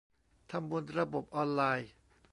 [0.51, 1.89] ทำบนระบบออนไลน์